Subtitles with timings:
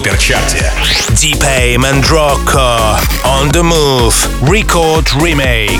[0.00, 0.72] суперчарте.
[1.20, 1.44] Deep
[1.84, 4.14] and Rocco on the move.
[4.48, 5.78] Record remake.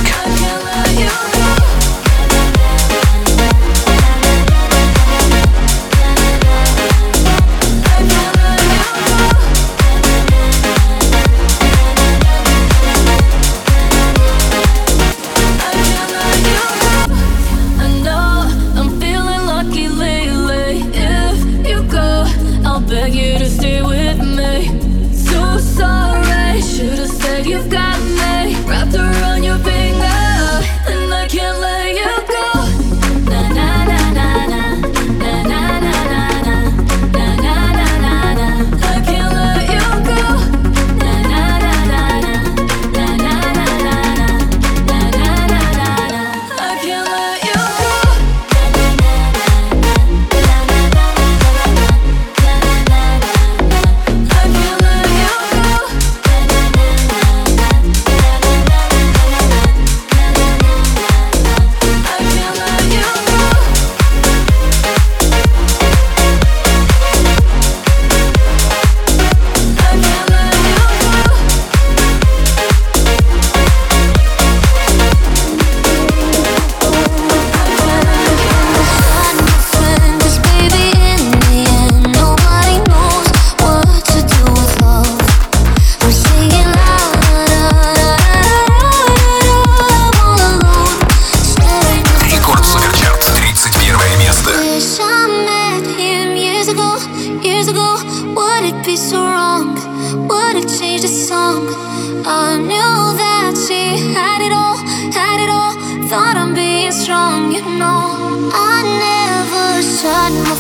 [102.33, 104.77] I knew that she had it all,
[105.19, 105.75] had it all.
[106.09, 108.49] Thought I'm being strong, you know.
[108.55, 108.77] I
[109.09, 110.57] never shot my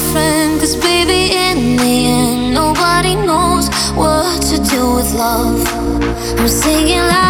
[0.82, 5.62] baby, in the end, nobody knows what to do with love.
[6.40, 7.29] I'm singing loud.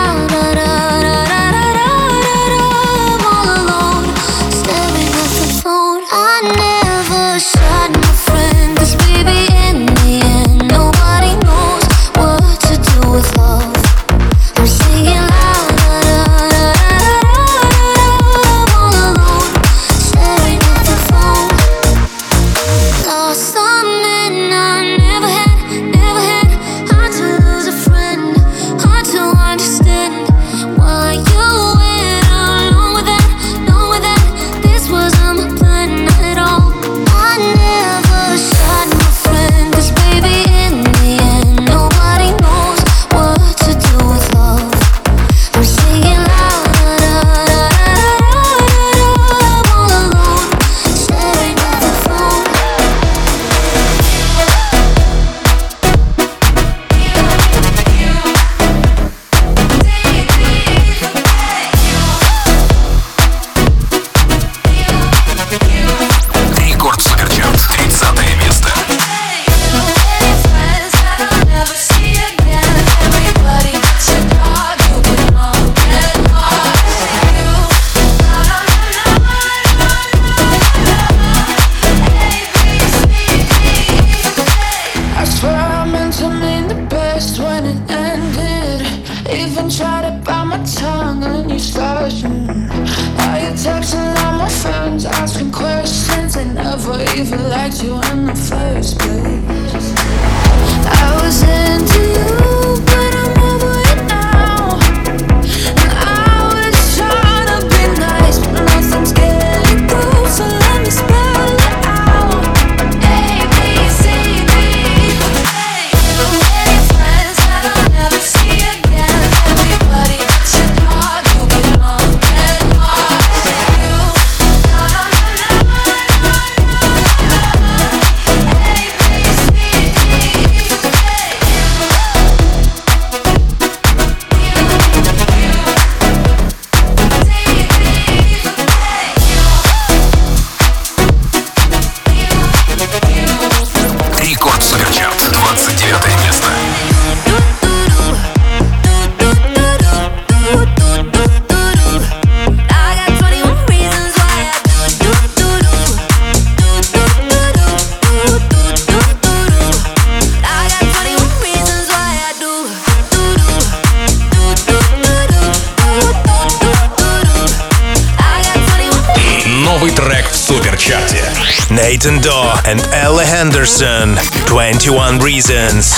[172.01, 174.17] Dawe and Ella Henderson.
[174.47, 175.93] 21 Reasons.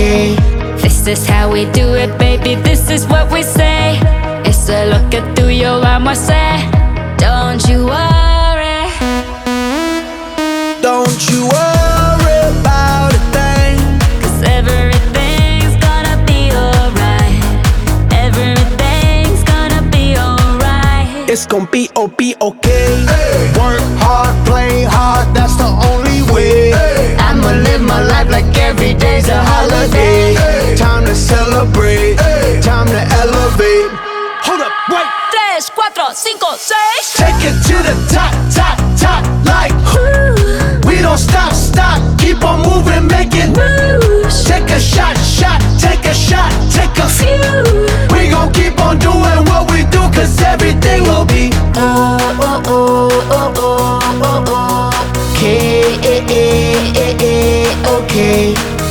[0.00, 0.34] day.
[0.82, 2.54] This is how we do it, baby.
[2.68, 4.00] This is what we say.
[4.48, 6.52] It's a look at through your arm, I say.
[7.24, 8.82] Don't you worry.
[10.88, 13.22] Don't you worry about a
[14.60, 17.40] everything's gonna be alright.
[18.24, 21.28] Everything's gonna be alright.
[21.32, 22.86] It's gonna be, oh, be okay.
[23.12, 23.52] Hey.
[23.60, 26.70] Work hard, play hard, that's the only way.
[26.70, 27.19] Hey
[27.50, 30.34] and live my life like every day's a holiday.
[30.76, 32.16] Time to celebrate,
[32.62, 33.39] time to elevate.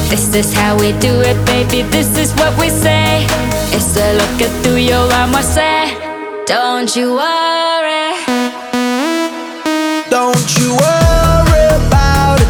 [0.09, 1.83] This is how we do it, baby.
[1.83, 3.27] This is what we say.
[3.71, 5.93] It's a look at through your armor, say.
[6.47, 8.13] Don't you worry.
[10.09, 12.49] Don't you worry about a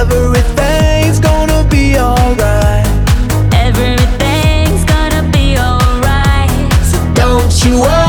[0.00, 2.86] everything's gonna be alright.
[3.52, 6.72] Everything's gonna be alright.
[6.90, 8.03] So don't you worry.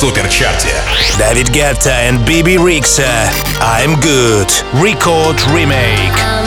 [0.00, 0.70] суперчарте.
[1.18, 3.30] Давид Гетта и Биби Рикса.
[3.60, 4.50] I'm Good.
[4.72, 6.39] Record Remake.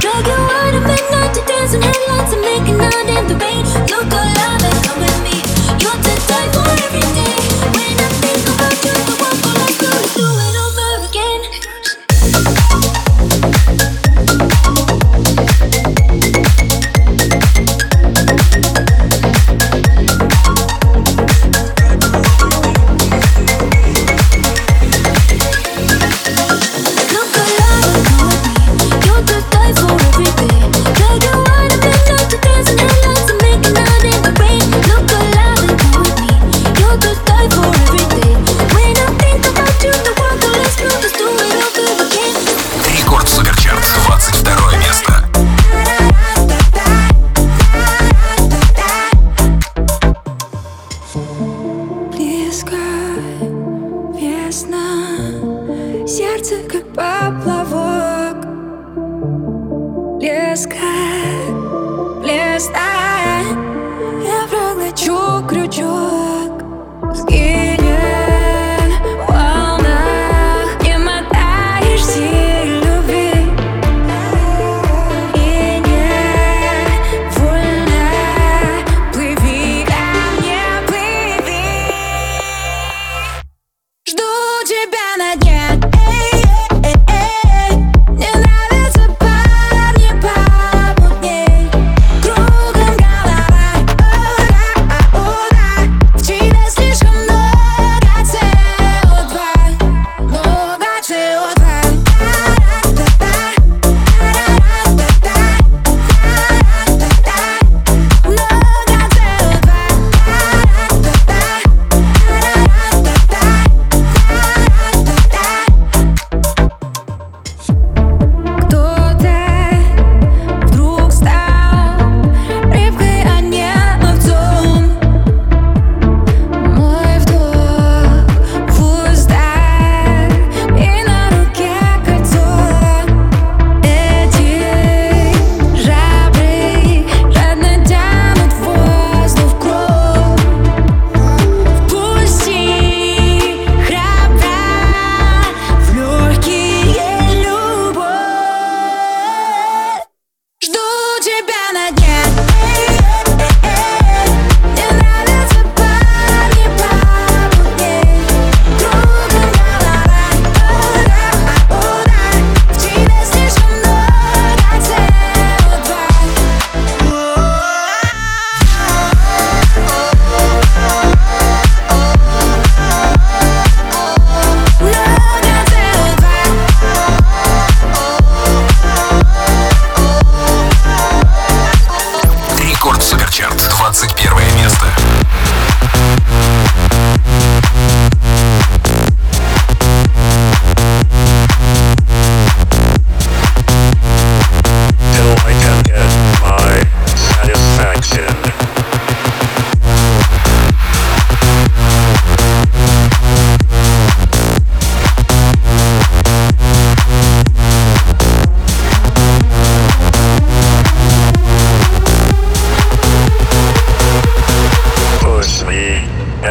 [0.00, 2.76] Drag you out midnight to dance in headlights and make in
[3.28, 3.64] the rain.
[3.92, 5.36] Look alive and come with me.
[5.78, 7.41] You're the type for every day.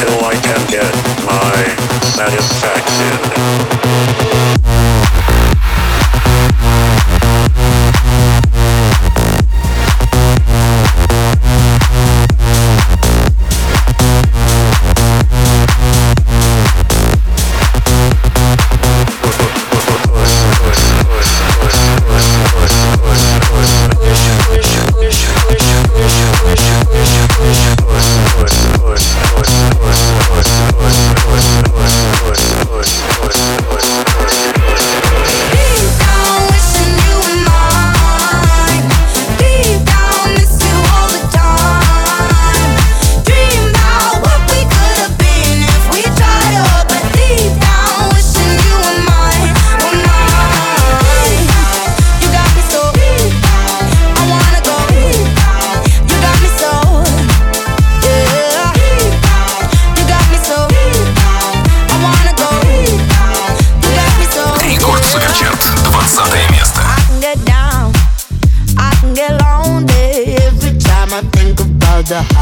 [0.00, 0.94] until I can get
[1.26, 3.20] my satisfaction.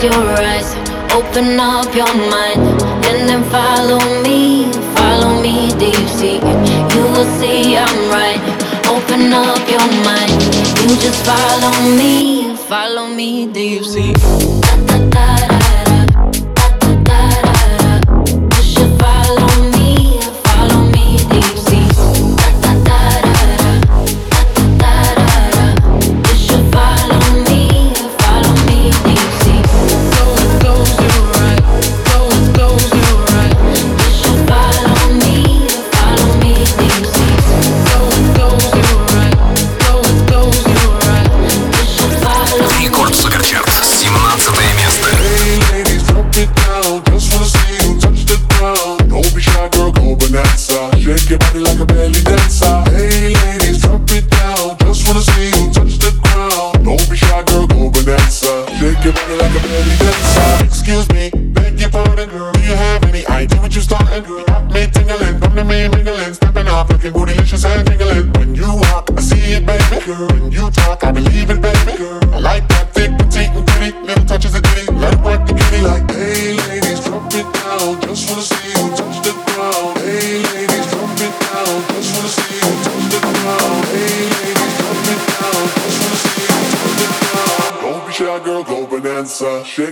[0.00, 0.74] close, your eyes,
[1.12, 2.60] open up your mind,
[3.06, 6.36] and then follow me, follow me, deep see?
[6.94, 8.40] You will see I'm right.
[8.88, 10.42] Open up your mind.
[10.80, 13.82] You just follow me, follow me, deep
[15.10, 15.89] da,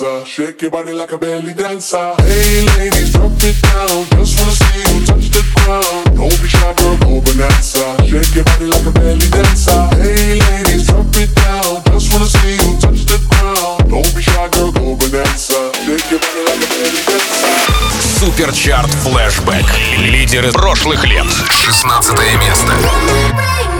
[0.00, 0.26] Bonanza.
[0.26, 2.14] Shake your body like a belly dancer.
[2.18, 4.06] Hey ladies, drop it down.
[4.16, 6.16] Just wanna see you touch the ground.
[6.16, 7.96] Don't be shy, girl, go bonanza.
[8.08, 9.88] Shake your body like a belly dancer.
[9.96, 11.82] Hey ladies, drop it down.
[11.92, 13.90] Just wanna see you touch the ground.
[13.90, 15.72] Don't be shy, girl, go bonanza.
[15.84, 17.50] Shake your body like a belly dancer.
[18.20, 19.66] Суперчарт флешбэк.
[19.98, 21.26] Лидеры прошлых лет.
[21.50, 23.79] 16 место.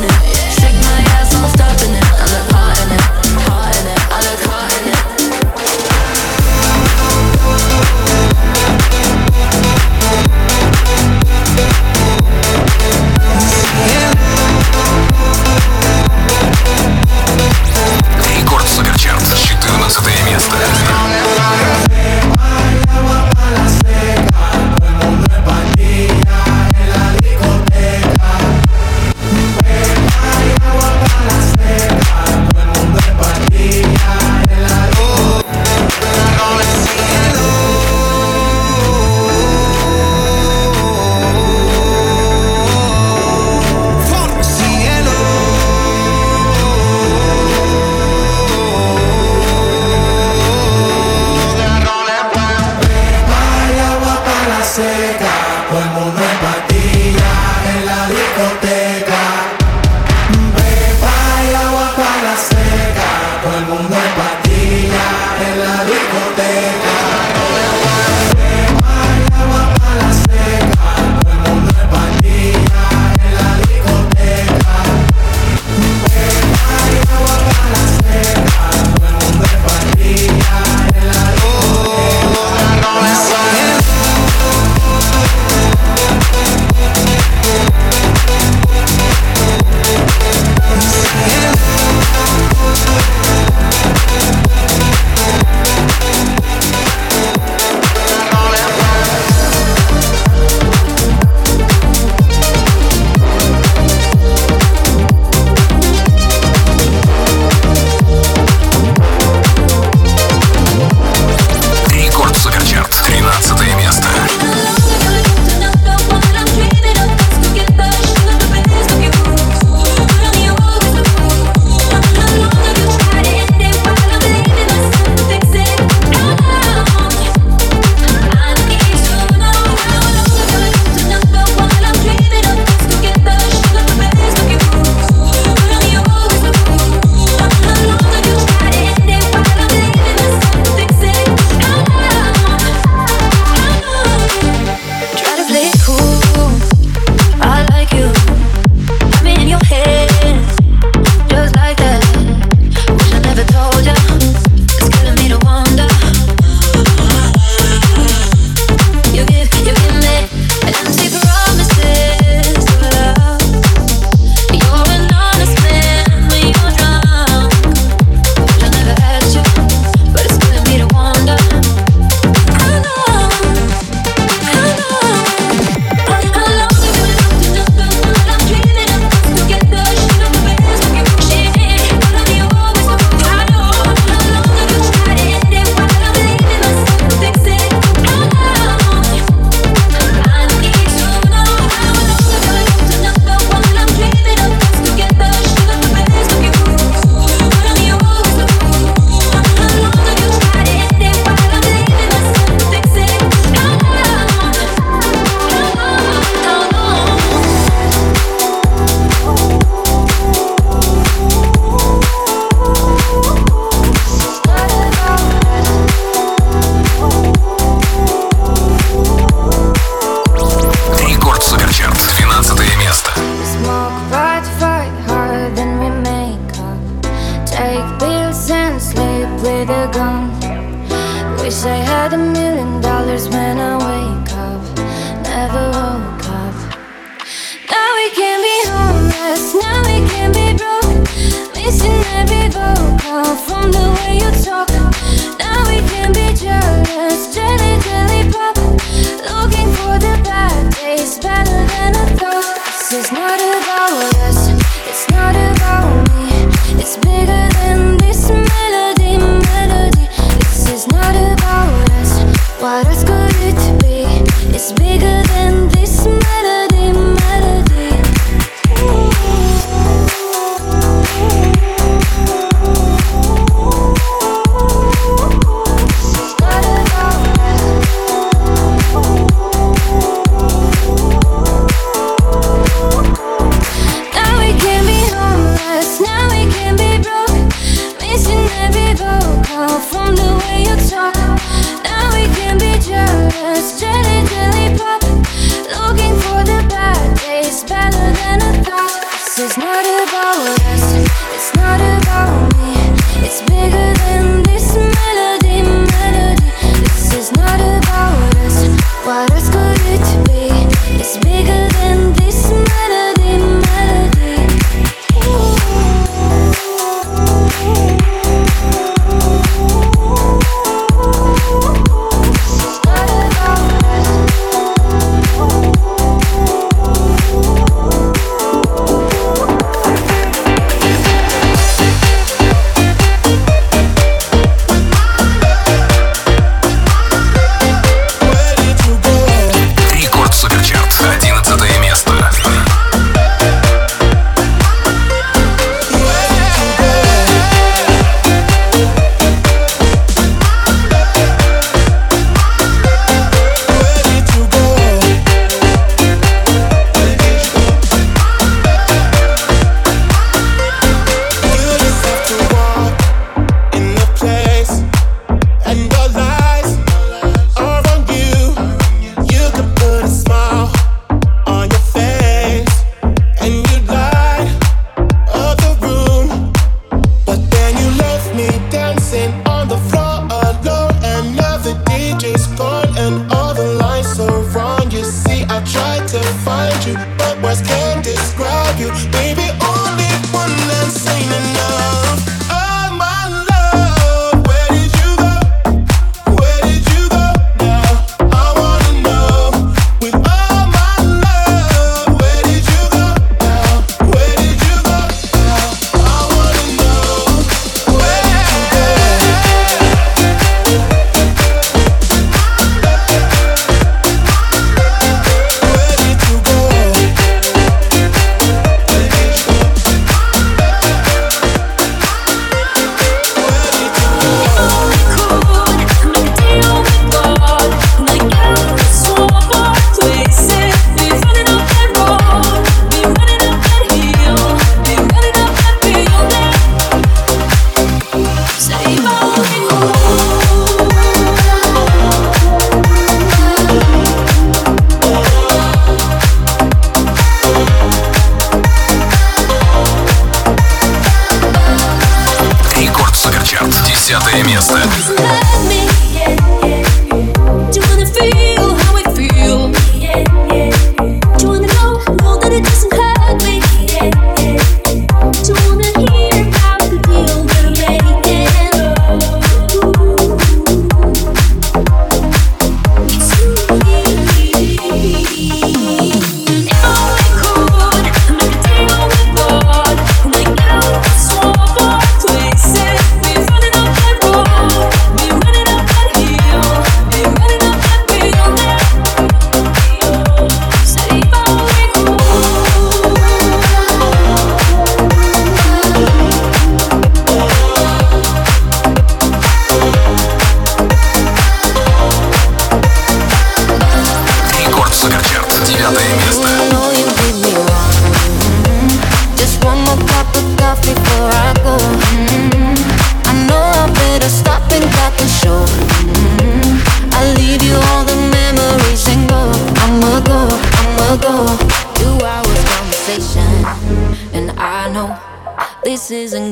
[20.31, 21.00] место.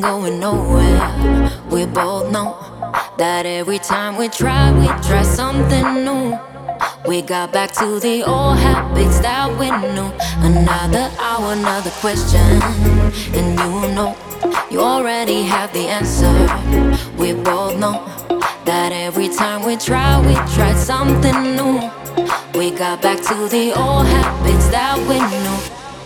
[0.10, 1.52] Going nowhere.
[1.70, 2.58] We both know
[3.20, 6.36] that every time we try, we try something new.
[7.08, 10.10] We got back to the old habits that we knew.
[10.50, 12.50] Another hour, another question.
[13.38, 14.18] And you know,
[14.72, 16.34] you already have the answer.
[17.16, 18.02] We both know
[18.66, 21.76] that every time we try, we try something new.
[22.58, 25.58] We got back to the old habits that we knew.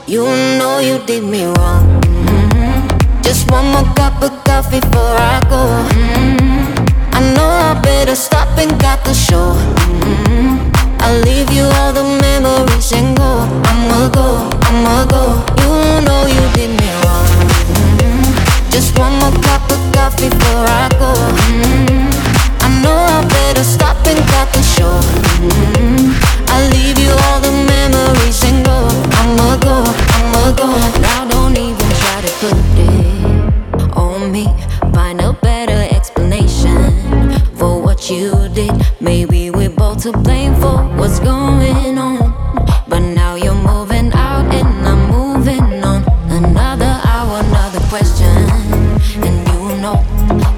[0.06, 0.26] You
[0.60, 1.93] know you did me wrong.
[3.24, 5.64] Just one more cup of coffee before I go.
[5.96, 7.16] Mm-hmm.
[7.16, 9.56] I know I better stop and got the show.
[10.04, 10.70] Mm-hmm.
[11.00, 13.48] I'll leave you all the memories and go.
[13.72, 15.24] I'ma go, I'ma go.
[15.64, 17.28] You know you did me wrong.
[17.72, 18.70] Mm-hmm.
[18.70, 21.14] Just one more cup of coffee before I go.
[21.48, 22.66] Mm-hmm.
[22.66, 25.00] I know I better stop and cut the show.
[25.40, 26.12] Mm-hmm.
[26.52, 28.78] I'll leave you all the memories and go.
[29.20, 29.78] I'ma go,
[30.18, 30.68] I'ma go.
[31.02, 33.13] Now don't even try to put it
[34.34, 34.46] me.
[34.94, 36.92] Find a better explanation
[37.56, 38.74] for what you did.
[39.00, 42.18] Maybe we're both to blame for what's going on.
[42.88, 46.02] But now you're moving out and I'm moving on.
[46.32, 48.36] Another hour, another question.
[49.26, 49.98] And you know,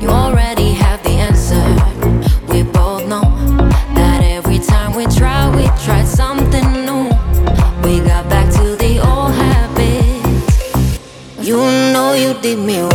[0.01, 1.65] you already have the answer.
[2.51, 3.27] We both know
[3.99, 7.03] that every time we try, we try something new.
[7.83, 10.97] We got back to the old habits.
[11.41, 11.57] You
[11.93, 12.94] know you did me wrong.